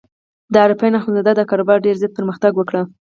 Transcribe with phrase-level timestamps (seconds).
[0.53, 2.75] د عارفین اخندزاده کاروبار ډېر زیات پرمختګ وکړ.